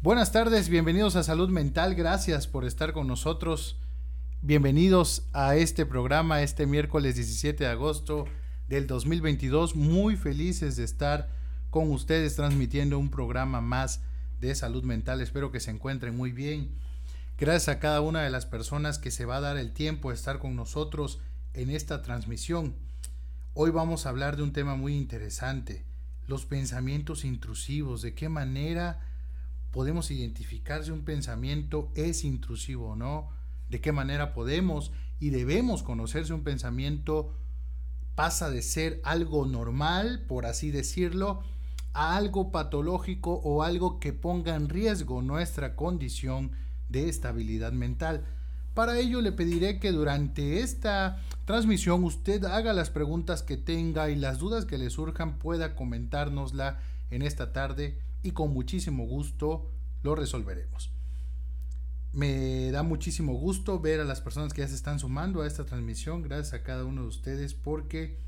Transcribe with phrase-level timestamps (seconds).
[0.00, 3.80] Buenas tardes, bienvenidos a Salud Mental, gracias por estar con nosotros.
[4.42, 8.26] Bienvenidos a este programa este miércoles 17 de agosto
[8.68, 9.74] del 2022.
[9.74, 11.30] Muy felices de estar
[11.70, 14.00] con ustedes transmitiendo un programa más
[14.40, 15.20] de salud mental.
[15.20, 16.70] Espero que se encuentren muy bien.
[17.36, 20.14] Gracias a cada una de las personas que se va a dar el tiempo de
[20.14, 21.18] estar con nosotros
[21.54, 22.76] en esta transmisión.
[23.52, 25.84] Hoy vamos a hablar de un tema muy interesante,
[26.28, 29.07] los pensamientos intrusivos, de qué manera
[29.70, 33.30] podemos identificar si un pensamiento es intrusivo o no,
[33.68, 37.34] de qué manera podemos y debemos conocer si un pensamiento
[38.14, 41.42] pasa de ser algo normal, por así decirlo,
[41.92, 46.52] a algo patológico o algo que ponga en riesgo nuestra condición
[46.88, 48.24] de estabilidad mental.
[48.74, 54.16] Para ello le pediré que durante esta transmisión usted haga las preguntas que tenga y
[54.16, 59.70] las dudas que le surjan pueda comentárnosla en esta tarde y con muchísimo gusto
[60.02, 60.90] lo resolveremos.
[62.12, 65.66] Me da muchísimo gusto ver a las personas que ya se están sumando a esta
[65.66, 66.22] transmisión.
[66.22, 68.18] Gracias a cada uno de ustedes porque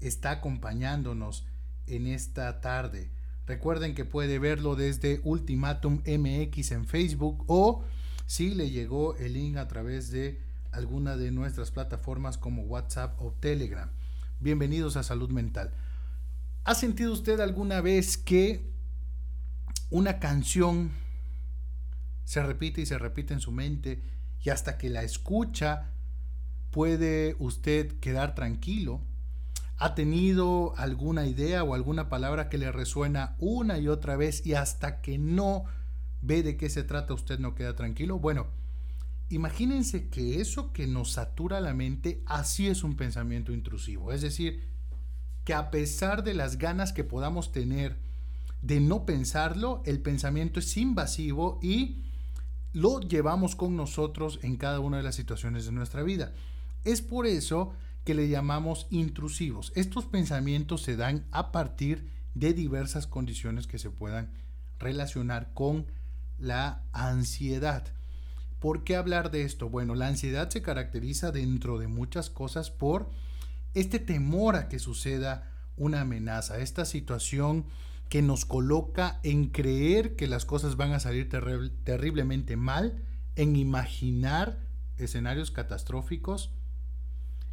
[0.00, 1.46] está acompañándonos
[1.86, 3.10] en esta tarde.
[3.46, 7.84] Recuerden que puede verlo desde Ultimatum MX en Facebook o
[8.26, 13.32] si le llegó el link a través de alguna de nuestras plataformas como WhatsApp o
[13.32, 13.90] Telegram.
[14.40, 15.74] Bienvenidos a Salud Mental.
[16.64, 18.71] ¿Ha sentido usted alguna vez que
[19.92, 20.90] una canción
[22.24, 24.02] se repite y se repite en su mente
[24.42, 25.90] y hasta que la escucha
[26.70, 29.02] puede usted quedar tranquilo?
[29.76, 34.54] ¿Ha tenido alguna idea o alguna palabra que le resuena una y otra vez y
[34.54, 35.64] hasta que no
[36.22, 38.18] ve de qué se trata usted no queda tranquilo?
[38.18, 38.46] Bueno,
[39.28, 44.10] imagínense que eso que nos satura la mente así es un pensamiento intrusivo.
[44.10, 44.70] Es decir,
[45.44, 48.10] que a pesar de las ganas que podamos tener
[48.62, 52.04] de no pensarlo, el pensamiento es invasivo y
[52.72, 56.32] lo llevamos con nosotros en cada una de las situaciones de nuestra vida.
[56.84, 57.74] Es por eso
[58.04, 59.72] que le llamamos intrusivos.
[59.74, 64.30] Estos pensamientos se dan a partir de diversas condiciones que se puedan
[64.78, 65.86] relacionar con
[66.38, 67.84] la ansiedad.
[68.58, 69.68] ¿Por qué hablar de esto?
[69.68, 73.10] Bueno, la ansiedad se caracteriza dentro de muchas cosas por
[73.74, 77.64] este temor a que suceda una amenaza, esta situación
[78.12, 83.02] que nos coloca en creer que las cosas van a salir terriblemente mal,
[83.36, 84.60] en imaginar
[84.98, 86.50] escenarios catastróficos,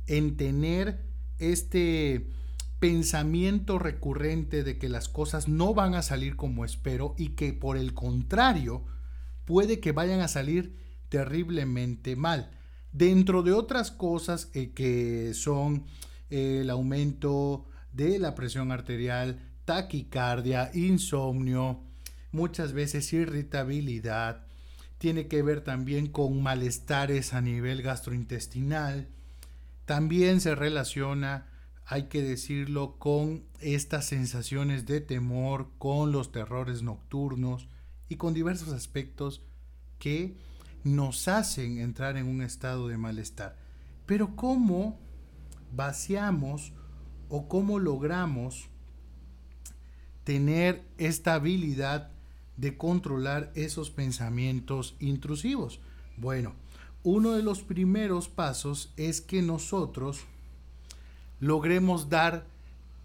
[0.06, 1.00] en tener
[1.38, 2.30] este
[2.82, 7.78] pensamiento recurrente de que las cosas no van a salir como espero y que por
[7.78, 8.84] el contrario
[9.46, 10.76] puede que vayan a salir
[11.08, 12.52] terriblemente mal.
[12.92, 15.86] Dentro de otras cosas eh, que son
[16.30, 21.80] eh, el aumento de la presión arterial, taquicardia, insomnio,
[22.32, 24.48] muchas veces irritabilidad,
[24.98, 29.10] tiene que ver también con malestares a nivel gastrointestinal,
[29.86, 31.46] también se relaciona,
[31.86, 37.68] hay que decirlo, con estas sensaciones de temor, con los terrores nocturnos
[38.08, 39.44] y con diversos aspectos
[40.00, 40.36] que
[40.84, 43.56] nos hacen entrar en un estado de malestar.
[44.08, 45.00] Pero ¿cómo
[45.72, 46.74] vaciamos
[47.28, 48.69] o cómo logramos
[50.30, 52.12] tener esta habilidad
[52.56, 55.80] de controlar esos pensamientos intrusivos?
[56.18, 56.54] Bueno,
[57.02, 60.20] uno de los primeros pasos es que nosotros
[61.40, 62.46] logremos dar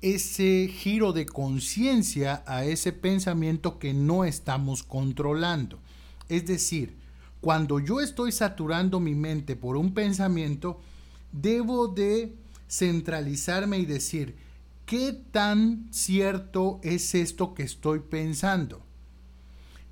[0.02, 5.78] ese giro de conciencia a ese pensamiento que no estamos controlando.
[6.28, 6.94] Es decir,
[7.40, 10.78] cuando yo estoy saturando mi mente por un pensamiento,
[11.32, 12.34] debo de
[12.68, 14.43] centralizarme y decir,
[14.86, 18.82] ¿qué tan cierto es esto que estoy pensando?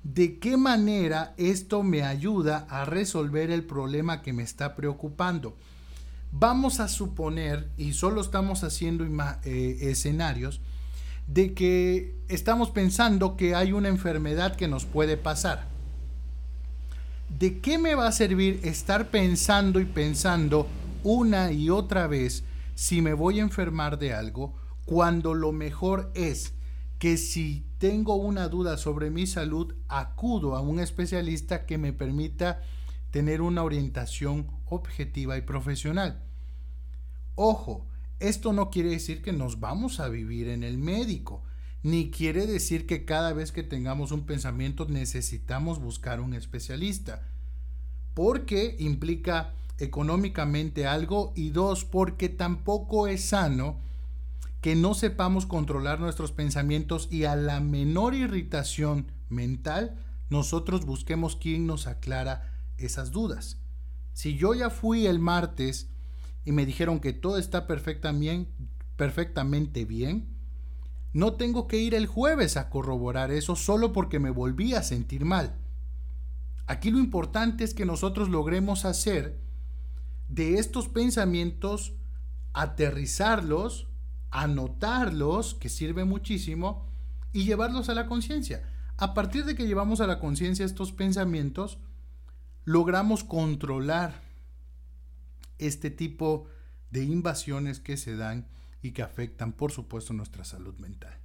[0.03, 5.57] ¿De qué manera esto me ayuda a resolver el problema que me está preocupando?
[6.31, 9.05] Vamos a suponer, y solo estamos haciendo
[9.43, 10.61] eh, escenarios,
[11.27, 15.67] de que estamos pensando que hay una enfermedad que nos puede pasar.
[17.39, 20.67] ¿De qué me va a servir estar pensando y pensando
[21.03, 22.43] una y otra vez
[22.75, 24.53] si me voy a enfermar de algo
[24.85, 26.53] cuando lo mejor es
[26.99, 32.61] que si tengo una duda sobre mi salud, acudo a un especialista que me permita
[33.11, 36.23] tener una orientación objetiva y profesional.
[37.35, 37.85] Ojo,
[38.19, 41.43] esto no quiere decir que nos vamos a vivir en el médico,
[41.81, 47.27] ni quiere decir que cada vez que tengamos un pensamiento necesitamos buscar un especialista,
[48.13, 53.81] porque implica económicamente algo y dos, porque tampoco es sano
[54.63, 59.97] que no sepamos controlar nuestros pensamientos y a la menor irritación mental
[60.29, 63.59] nosotros busquemos quién nos aclara esas dudas.
[64.13, 65.89] Si yo ya fui el martes
[66.45, 70.33] y me dijeron que todo está perfectamente bien,
[71.11, 75.25] no tengo que ir el jueves a corroborar eso solo porque me volví a sentir
[75.25, 75.57] mal.
[76.67, 79.41] Aquí lo importante es que nosotros logremos hacer
[80.29, 81.95] de estos pensamientos,
[82.53, 83.89] aterrizarlos,
[84.33, 86.89] anotarlos, que sirve muchísimo,
[87.31, 88.67] y llevarlos a la conciencia.
[88.97, 91.77] A partir de que llevamos a la conciencia estos pensamientos,
[92.65, 94.23] logramos controlar
[95.59, 96.47] este tipo
[96.89, 98.47] de invasiones que se dan
[98.81, 101.17] y que afectan, por supuesto, nuestra salud mental.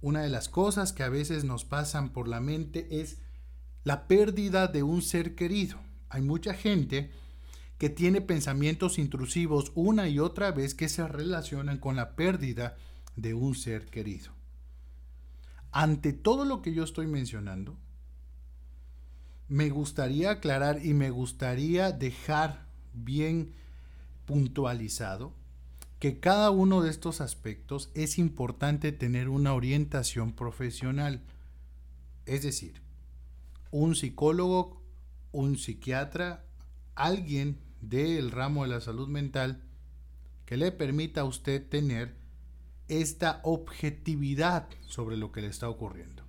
[0.00, 3.18] Una de las cosas que a veces nos pasan por la mente es
[3.82, 5.78] la pérdida de un ser querido.
[6.08, 7.10] Hay mucha gente
[7.84, 12.78] que tiene pensamientos intrusivos una y otra vez que se relacionan con la pérdida
[13.14, 14.32] de un ser querido.
[15.70, 17.76] Ante todo lo que yo estoy mencionando,
[19.48, 22.64] me gustaría aclarar y me gustaría dejar
[22.94, 23.52] bien
[24.24, 25.34] puntualizado
[25.98, 31.20] que cada uno de estos aspectos es importante tener una orientación profesional.
[32.24, 32.80] Es decir,
[33.70, 34.80] un psicólogo,
[35.32, 36.46] un psiquiatra,
[36.94, 39.62] alguien del ramo de la salud mental
[40.46, 42.16] que le permita a usted tener
[42.88, 46.22] esta objetividad sobre lo que le está ocurriendo.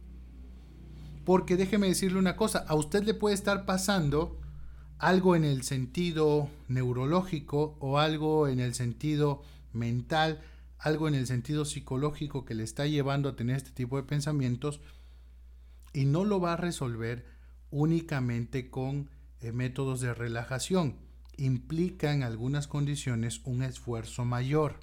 [1.25, 4.39] Porque déjeme decirle una cosa, a usted le puede estar pasando
[4.97, 9.41] algo en el sentido neurológico o algo en el sentido
[9.73, 10.41] mental,
[10.77, 14.79] algo en el sentido psicológico que le está llevando a tener este tipo de pensamientos
[15.93, 17.25] y no lo va a resolver
[17.71, 19.09] únicamente con
[19.41, 21.04] eh, métodos de relajación.
[21.37, 24.79] Implica en algunas condiciones un esfuerzo mayor.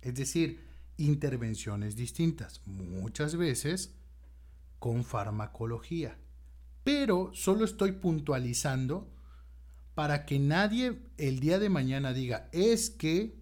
[0.00, 0.66] Es decir,
[0.96, 3.94] intervenciones distintas, muchas veces
[4.78, 6.18] con farmacología.
[6.84, 9.08] Pero solo estoy puntualizando
[9.94, 13.36] para que nadie el día de mañana diga, es que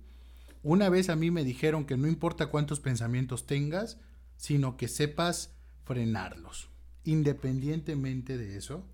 [0.63, 3.99] una vez a mí me dijeron que no importa cuántos pensamientos tengas,
[4.37, 6.69] sino que sepas frenarlos.
[7.05, 8.85] Independientemente de eso,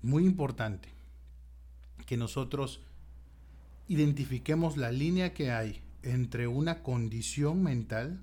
[0.00, 0.88] muy importante
[2.12, 2.82] que nosotros
[3.88, 8.22] identifiquemos la línea que hay entre una condición mental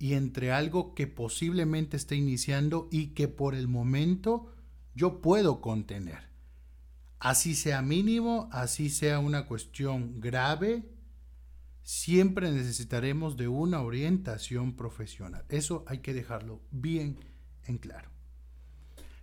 [0.00, 4.52] y entre algo que posiblemente esté iniciando y que por el momento
[4.96, 6.28] yo puedo contener.
[7.20, 10.82] Así sea mínimo, así sea una cuestión grave,
[11.84, 15.44] siempre necesitaremos de una orientación profesional.
[15.50, 17.20] Eso hay que dejarlo bien
[17.62, 18.10] en claro.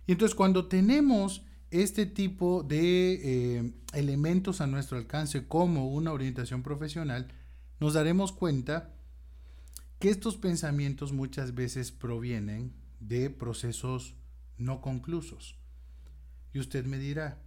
[0.06, 6.62] Y entonces cuando tenemos este tipo de eh, elementos a nuestro alcance como una orientación
[6.62, 7.28] profesional,
[7.80, 8.94] nos daremos cuenta
[9.98, 14.14] que estos pensamientos muchas veces provienen de procesos
[14.58, 15.56] no conclusos.
[16.52, 17.38] Y usted me dirá,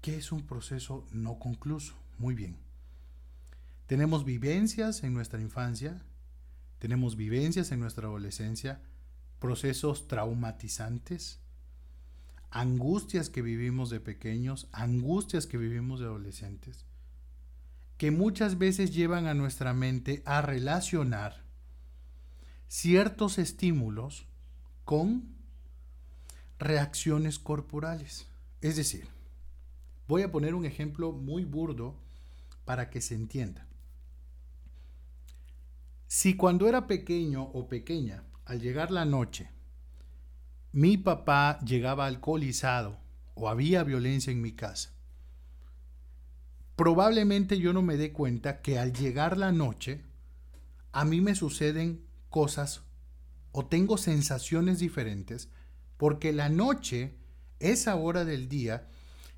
[0.00, 1.94] ¿qué es un proceso no concluso?
[2.18, 2.56] Muy bien.
[3.86, 6.02] Tenemos vivencias en nuestra infancia,
[6.78, 8.82] tenemos vivencias en nuestra adolescencia,
[9.38, 11.40] procesos traumatizantes,
[12.54, 16.86] angustias que vivimos de pequeños, angustias que vivimos de adolescentes
[17.96, 21.44] que muchas veces llevan a nuestra mente a relacionar
[22.68, 24.26] ciertos estímulos
[24.84, 25.34] con
[26.58, 28.26] reacciones corporales.
[28.60, 29.06] Es decir,
[30.08, 31.94] voy a poner un ejemplo muy burdo
[32.64, 33.66] para que se entienda.
[36.06, 39.48] Si cuando era pequeño o pequeña, al llegar la noche,
[40.74, 42.98] mi papá llegaba alcoholizado
[43.34, 44.92] o había violencia en mi casa,
[46.74, 50.02] probablemente yo no me dé cuenta que al llegar la noche,
[50.90, 52.82] a mí me suceden cosas
[53.52, 55.48] o tengo sensaciones diferentes,
[55.96, 57.14] porque la noche,
[57.60, 58.88] esa hora del día,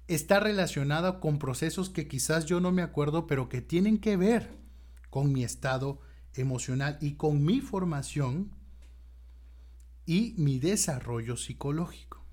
[0.09, 4.57] está relacionada con procesos que quizás yo no me acuerdo, pero que tienen que ver
[5.11, 6.01] con mi estado
[6.33, 8.57] emocional y con mi formación
[10.07, 12.25] y mi desarrollo psicológico.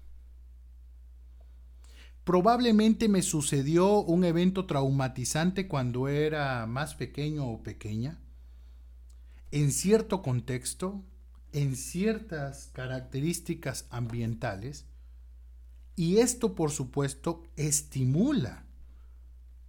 [2.23, 8.21] Probablemente me sucedió un evento traumatizante cuando era más pequeño o pequeña,
[9.51, 11.03] en cierto contexto,
[11.51, 14.85] en ciertas características ambientales,
[15.95, 18.65] y esto por supuesto estimula,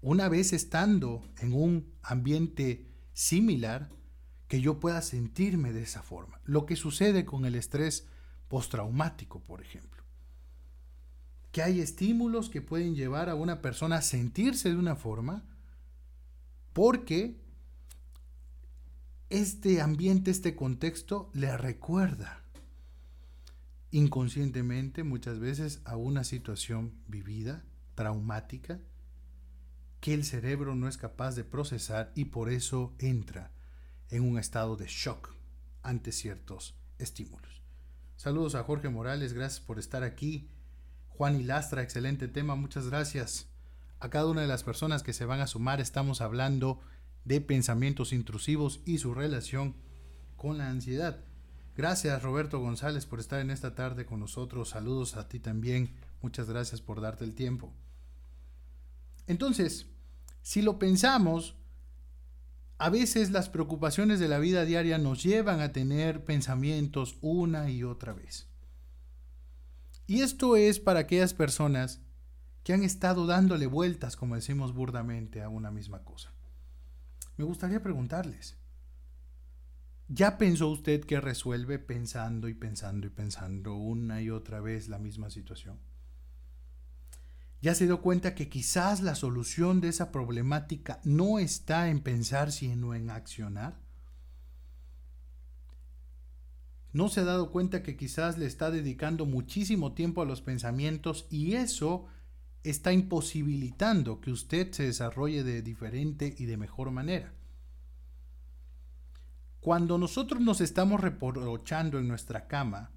[0.01, 3.91] una vez estando en un ambiente similar,
[4.49, 6.41] que yo pueda sentirme de esa forma.
[6.45, 8.07] Lo que sucede con el estrés
[8.49, 9.95] postraumático, por ejemplo
[11.55, 15.45] que hay estímulos que pueden llevar a una persona a sentirse de una forma
[16.73, 17.37] porque
[19.31, 22.43] este ambiente, este contexto le recuerda.
[23.93, 27.63] inconscientemente muchas veces a una situación vivida,
[27.95, 28.81] traumática,
[30.01, 33.53] que el cerebro no es capaz de procesar y por eso entra
[34.11, 35.35] en un estado de shock
[35.83, 37.63] ante ciertos estímulos.
[38.17, 40.49] Saludos a Jorge Morales, gracias por estar aquí.
[41.09, 43.49] Juan Lastra, excelente tema, muchas gracias.
[44.01, 46.81] A cada una de las personas que se van a sumar estamos hablando
[47.25, 49.75] de pensamientos intrusivos y su relación
[50.37, 51.25] con la ansiedad.
[51.77, 54.71] Gracias Roberto González por estar en esta tarde con nosotros.
[54.71, 55.95] Saludos a ti también.
[56.23, 57.73] Muchas gracias por darte el tiempo.
[59.27, 59.87] Entonces,
[60.43, 61.57] si lo pensamos,
[62.79, 67.85] a veces las preocupaciones de la vida diaria nos llevan a tener pensamientos una y
[67.85, 68.49] otra vez.
[70.07, 72.01] Y esto es para aquellas personas
[72.63, 76.33] que han estado dándole vueltas, como decimos burdamente, a una misma cosa.
[77.37, 78.57] Me gustaría preguntarles,
[80.09, 84.99] ¿ya pensó usted que resuelve pensando y pensando y pensando una y otra vez la
[84.99, 85.79] misma situación?
[87.65, 92.53] ¿Ya se dio cuenta que quizás la solución de esa problemática no está en pensar
[92.53, 93.81] sino en accionar?
[96.93, 101.27] ¿No se ha dado cuenta que quizás le está dedicando muchísimo tiempo a los pensamientos
[101.31, 102.05] y eso
[102.65, 107.33] está imposibilitando que usted se desarrolle de diferente y de mejor manera.
[109.61, 112.94] Cuando nosotros nos estamos reprochando en nuestra cama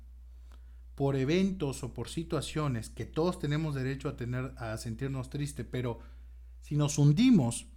[0.97, 5.99] por eventos o por situaciones que todos tenemos derecho a tener a sentirnos tristes, pero
[6.61, 7.67] si nos hundimos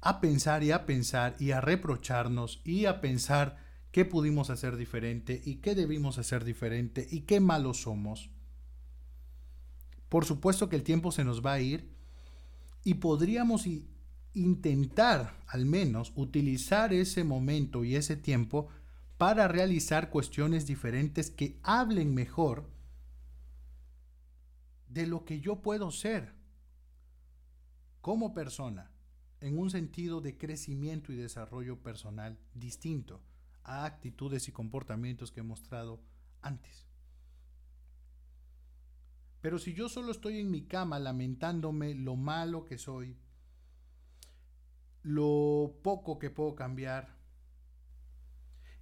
[0.00, 3.56] a pensar y a pensar y a reprocharnos y a pensar
[3.90, 8.30] qué pudimos hacer diferente y qué debimos hacer diferente y qué malos somos,
[10.08, 11.90] por supuesto que el tiempo se nos va a ir
[12.84, 13.66] y podríamos
[14.34, 18.68] intentar al menos utilizar ese momento y ese tiempo
[19.18, 22.70] para realizar cuestiones diferentes que hablen mejor
[24.88, 26.32] de lo que yo puedo ser
[28.00, 28.92] como persona
[29.40, 33.20] en un sentido de crecimiento y desarrollo personal distinto
[33.64, 36.00] a actitudes y comportamientos que he mostrado
[36.40, 36.86] antes.
[39.40, 43.16] Pero si yo solo estoy en mi cama lamentándome lo malo que soy,
[45.02, 47.17] lo poco que puedo cambiar,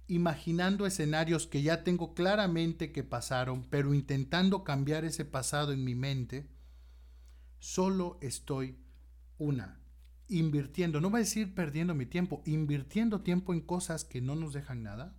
[0.07, 5.95] imaginando escenarios que ya tengo claramente que pasaron, pero intentando cambiar ese pasado en mi
[5.95, 6.49] mente,
[7.59, 8.77] solo estoy
[9.37, 9.81] una,
[10.27, 14.53] invirtiendo, no voy a decir perdiendo mi tiempo, invirtiendo tiempo en cosas que no nos
[14.53, 15.15] dejan nada,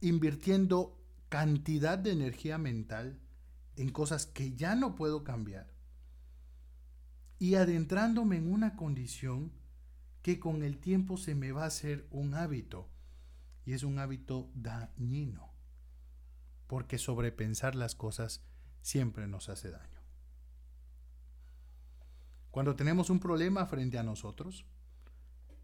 [0.00, 3.20] invirtiendo cantidad de energía mental
[3.76, 5.78] en cosas que ya no puedo cambiar
[7.38, 9.52] y adentrándome en una condición
[10.22, 12.88] que con el tiempo se me va a hacer un hábito
[13.68, 15.52] y es un hábito dañino
[16.68, 18.42] porque sobrepensar las cosas
[18.80, 20.00] siempre nos hace daño.
[22.50, 24.64] Cuando tenemos un problema frente a nosotros,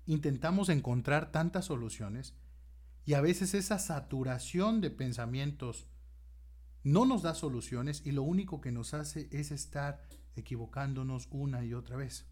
[0.05, 2.35] intentamos encontrar tantas soluciones
[3.07, 5.89] y a veces esa saturación de pensamientos
[6.83, 10.03] no nos da soluciones y lo único que nos hace es estar
[10.37, 12.27] equivocándonos una y otra vez.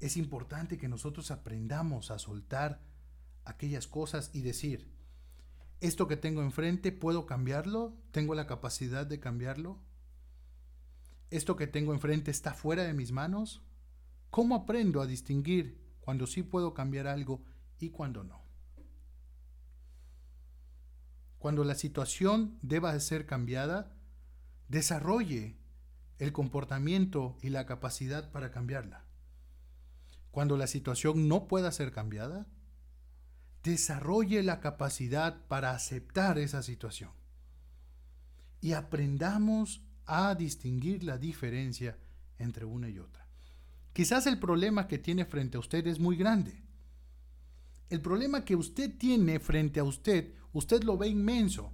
[0.00, 2.95] Es importante que nosotros aprendamos a soltar
[3.46, 4.90] aquellas cosas y decir,
[5.80, 7.96] esto que tengo enfrente, ¿puedo cambiarlo?
[8.10, 9.78] ¿Tengo la capacidad de cambiarlo?
[11.30, 13.62] ¿Esto que tengo enfrente está fuera de mis manos?
[14.30, 17.42] ¿Cómo aprendo a distinguir cuando sí puedo cambiar algo
[17.78, 18.46] y cuando no?
[21.46, 23.94] cuando la situación deba ser cambiada,
[24.66, 25.56] desarrolle
[26.18, 29.04] el comportamiento y la capacidad para cambiarla.
[30.32, 32.48] Cuando la situación no pueda ser cambiada,
[33.62, 37.10] desarrolle la capacidad para aceptar esa situación.
[38.60, 41.98] Y aprendamos a distinguir la diferencia
[42.38, 43.26] entre una y otra.
[43.92, 46.62] Quizás el problema que tiene frente a usted es muy grande.
[47.88, 51.72] El problema que usted tiene frente a usted usted lo ve inmenso.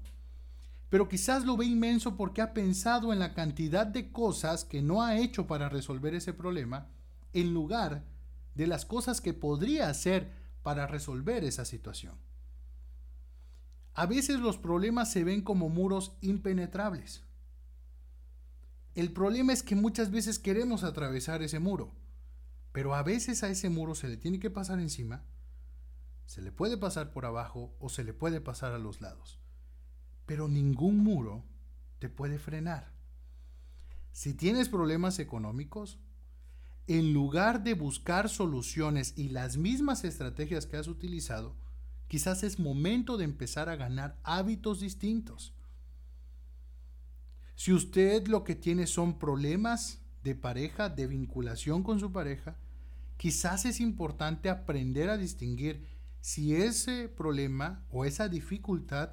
[0.89, 5.03] Pero quizás lo ve inmenso porque ha pensado en la cantidad de cosas que no
[5.03, 6.89] ha hecho para resolver ese problema,
[7.33, 8.05] en lugar
[8.55, 12.15] de las cosas que podría hacer para resolver esa situación.
[13.95, 17.23] A veces los problemas se ven como muros impenetrables.
[18.95, 21.93] El problema es que muchas veces queremos atravesar ese muro,
[22.73, 25.25] pero a veces a ese muro se le tiene que pasar encima
[26.27, 29.39] se le puede pasar por abajo o se le puede pasar a los lados.
[30.27, 31.45] Pero ningún muro
[31.99, 32.93] te puede frenar.
[34.13, 35.99] Si tienes problemas económicos,
[36.87, 41.55] en lugar de buscar soluciones y las mismas estrategias que has utilizado,
[42.13, 45.55] Quizás es momento de empezar a ganar hábitos distintos.
[47.55, 52.59] Si usted lo que tiene son problemas de pareja, de vinculación con su pareja,
[53.17, 55.87] quizás es importante aprender a distinguir
[56.21, 59.13] si ese problema o esa dificultad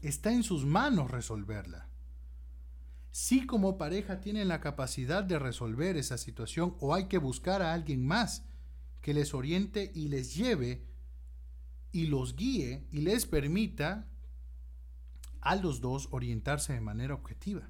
[0.00, 1.86] está en sus manos resolverla.
[3.12, 7.74] Si como pareja tienen la capacidad de resolver esa situación o hay que buscar a
[7.74, 8.46] alguien más
[9.02, 10.86] que les oriente y les lleve
[11.92, 14.08] y los guíe y les permita
[15.42, 17.68] a los dos orientarse de manera objetiva.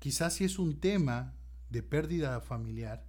[0.00, 1.36] Quizás si es un tema
[1.70, 3.06] de pérdida familiar,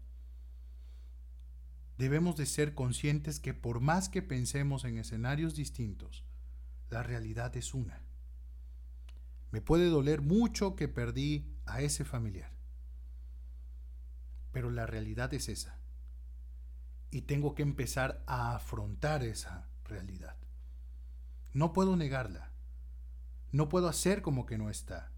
[1.98, 6.24] debemos de ser conscientes que por más que pensemos en escenarios distintos,
[6.92, 8.05] la realidad es una.
[9.56, 12.52] Me puede doler mucho que perdí a ese familiar,
[14.52, 15.80] pero la realidad es esa.
[17.10, 20.36] Y tengo que empezar a afrontar esa realidad.
[21.54, 22.52] No puedo negarla.
[23.54, 25.14] No puedo hacer como que no está.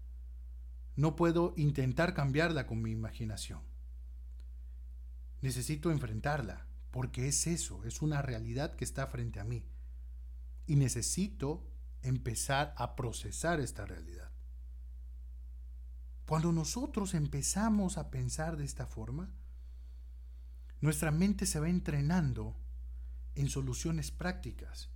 [0.94, 3.62] No puedo intentar cambiarla con mi imaginación.
[5.40, 9.66] Necesito enfrentarla, porque es eso, es una realidad que está frente a mí.
[10.64, 11.68] Y necesito
[12.02, 14.27] empezar a procesar esta realidad.
[16.28, 19.28] Cuando nosotros empezamos a pensar de esta forma,
[20.80, 22.54] nuestra mente se va entrenando
[23.34, 24.90] en soluciones prácticas.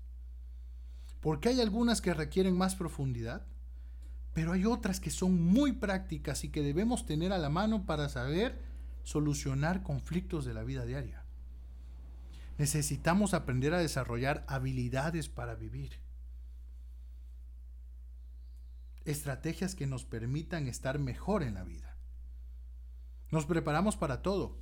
[1.21, 3.47] Porque hay algunas que requieren más profundidad
[4.33, 8.09] pero hay otras que son muy prácticas y que debemos tener a la mano para
[8.09, 8.59] saber
[9.03, 11.23] solucionar conflictos de la vida diaria.
[12.59, 15.99] Necesitamos aprender a desarrollar habilidades para vivir.
[19.05, 21.97] Estrategias que nos permitan estar mejor en la vida.
[23.31, 24.59] Nos preparamos para todo,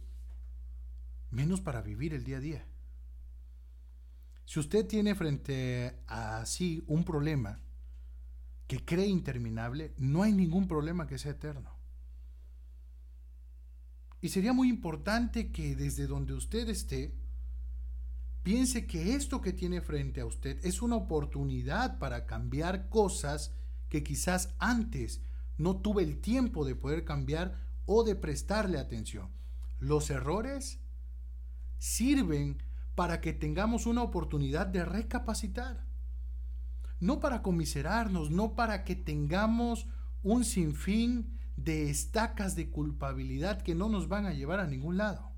[1.31, 2.67] menos para vivir el día a día.
[4.45, 7.61] Si usted tiene frente a sí un problema,
[8.67, 11.77] que cree interminable, no hay ningún problema que sea eterno.
[14.21, 17.13] Y sería muy importante que desde donde usted esté,
[18.43, 23.53] piense que esto que tiene frente a usted es una oportunidad para cambiar cosas
[23.91, 25.21] que quizás antes
[25.59, 29.29] no tuve el tiempo de poder cambiar o de prestarle atención.
[29.79, 30.81] Los errores
[31.77, 32.63] sirven
[32.95, 35.91] para que tengamos una oportunidad de recapacitar
[37.01, 39.87] no para comiserarnos, no para que tengamos
[40.23, 45.33] un sinfín de estacas de culpabilidad que no nos van a llevar a ningún lado.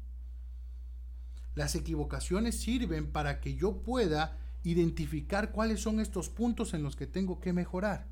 [1.54, 7.06] Las equivocaciones sirven para que yo pueda identificar cuáles son estos puntos en los que
[7.06, 8.08] tengo que mejorar.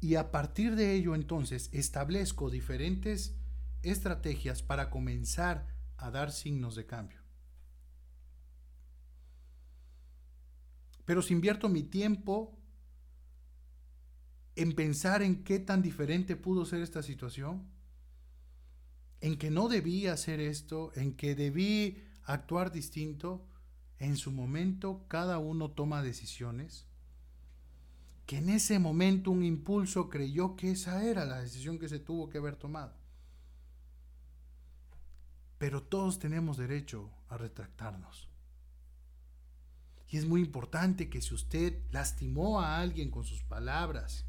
[0.00, 3.36] Y a partir de ello entonces establezco diferentes
[3.82, 7.20] estrategias para comenzar a dar signos de cambio.
[11.04, 12.56] Pero si invierto mi tiempo
[14.56, 17.68] en pensar en qué tan diferente pudo ser esta situación,
[19.20, 23.46] en que no debí hacer esto, en que debí actuar distinto,
[23.98, 26.86] en su momento cada uno toma decisiones,
[28.30, 32.28] que en ese momento un impulso creyó que esa era la decisión que se tuvo
[32.28, 32.94] que haber tomado.
[35.58, 38.28] Pero todos tenemos derecho a retractarnos.
[40.08, 44.26] Y es muy importante que si usted lastimó a alguien con sus palabras,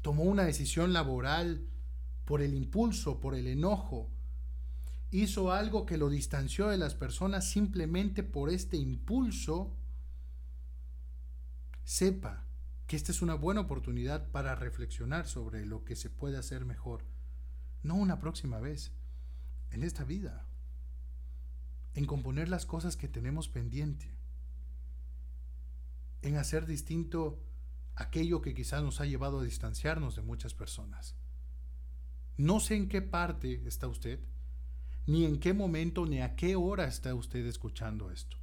[0.00, 1.68] tomó una decisión laboral
[2.24, 4.10] por el impulso, por el enojo,
[5.12, 9.76] hizo algo que lo distanció de las personas simplemente por este impulso,
[11.84, 12.48] sepa
[12.92, 17.06] que esta es una buena oportunidad para reflexionar sobre lo que se puede hacer mejor.
[17.82, 18.92] No una próxima vez,
[19.70, 20.46] en esta vida,
[21.94, 24.14] en componer las cosas que tenemos pendiente
[26.20, 27.42] en hacer distinto
[27.94, 31.16] aquello que quizás nos ha llevado a distanciarnos de muchas personas.
[32.36, 34.20] No sé en qué parte está usted,
[35.06, 38.36] ni en qué momento, ni a qué hora está usted escuchando esto.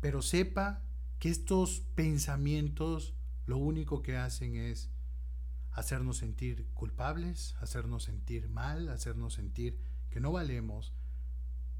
[0.00, 0.82] Pero sepa
[1.20, 3.15] que estos pensamientos
[3.46, 4.90] lo único que hacen es
[5.72, 9.78] hacernos sentir culpables, hacernos sentir mal, hacernos sentir
[10.10, 10.92] que no valemos,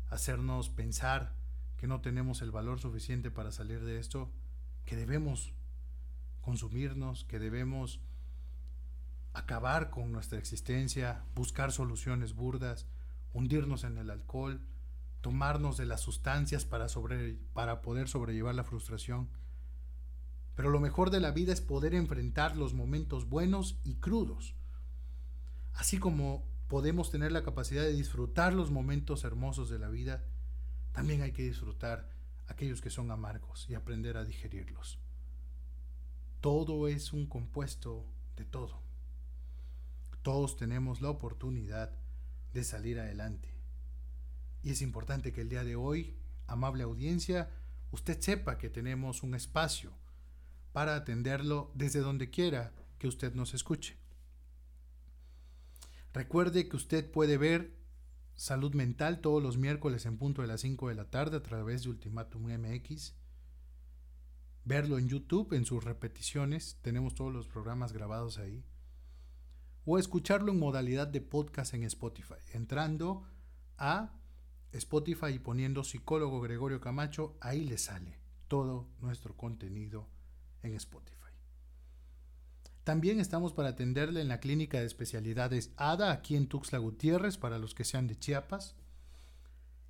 [0.09, 1.35] hacernos pensar
[1.76, 4.33] que no tenemos el valor suficiente para salir de esto
[4.85, 5.52] que debemos
[6.40, 8.00] consumirnos, que debemos
[9.33, 12.87] acabar con nuestra existencia, buscar soluciones burdas,
[13.33, 14.61] hundirnos en el alcohol,
[15.20, 16.87] tomarnos de las sustancias para,
[17.83, 19.29] poder sobrellevar la frustración.
[20.56, 24.54] Pero lo mejor de la vida es poder enfrentar los momentos buenos y crudos.
[25.74, 30.24] Así como podemos tener la capacidad de disfrutar los momentos hermosos de la vida,
[30.92, 32.08] también hay que disfrutar
[32.48, 34.98] aquellos que son amargos y aprender a digerirlos.
[36.40, 38.80] Todo es un compuesto de todo.
[40.22, 41.92] Todos tenemos la oportunidad
[42.54, 43.54] de salir adelante.
[44.62, 46.16] Y es importante que el día de hoy,
[46.46, 47.50] amable audiencia,
[47.90, 49.92] usted sepa que tenemos un espacio
[50.76, 53.96] para atenderlo desde donde quiera que usted nos escuche.
[56.12, 57.74] Recuerde que usted puede ver
[58.34, 61.82] Salud Mental todos los miércoles en punto de las 5 de la tarde a través
[61.82, 63.14] de Ultimatum MX.
[64.66, 68.62] Verlo en YouTube en sus repeticiones, tenemos todos los programas grabados ahí.
[69.86, 73.26] O escucharlo en modalidad de podcast en Spotify, entrando
[73.78, 74.12] a
[74.72, 80.14] Spotify y poniendo psicólogo Gregorio Camacho, ahí le sale todo nuestro contenido
[80.66, 81.16] en Spotify.
[82.85, 87.59] También estamos para atenderle en la clínica de especialidades ADA, aquí en Tuxtla Gutiérrez, para
[87.59, 88.76] los que sean de Chiapas.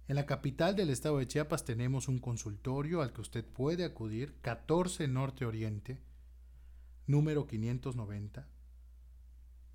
[0.08, 4.36] En la capital del estado de Chiapas tenemos un consultorio al que usted puede acudir,
[4.40, 6.00] 14 Norte Oriente,
[7.06, 8.48] número 590,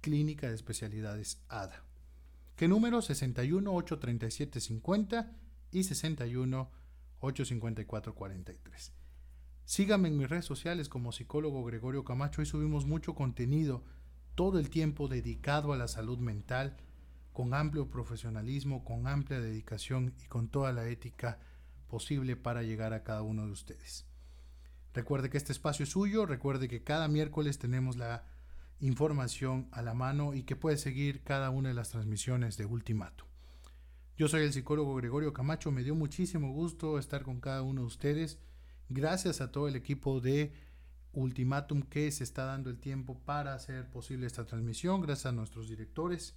[0.02, 1.84] Clínica de Especialidades ADA.
[2.56, 3.02] ¿Qué número?
[3.02, 5.32] 61 837 50
[5.72, 6.72] y 61
[7.20, 9.01] 854 43.
[9.72, 13.86] Sígame en mis redes sociales como psicólogo Gregorio Camacho y subimos mucho contenido
[14.36, 16.76] todo el tiempo dedicado a la salud mental,
[17.32, 21.40] con amplio profesionalismo, con amplia dedicación y con toda la ética
[21.88, 24.06] posible para llegar a cada uno de ustedes.
[24.94, 28.26] Recuerde que este espacio es suyo, recuerde que cada miércoles tenemos la
[28.82, 33.26] información a la mano y que puede seguir cada una de las transmisiones de Ultimato.
[34.18, 37.88] Yo soy el psicólogo Gregorio Camacho, me dio muchísimo gusto estar con cada uno de
[37.88, 38.38] ustedes.
[38.94, 40.52] Gracias a todo el equipo de
[41.14, 45.02] Ultimatum que se está dando el tiempo para hacer posible esta transmisión.
[45.02, 46.36] Gracias a nuestros directores.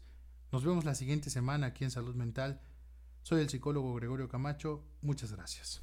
[0.52, 2.60] Nos vemos la siguiente semana aquí en Salud Mental.
[3.22, 4.84] Soy el psicólogo Gregorio Camacho.
[5.02, 5.82] Muchas gracias.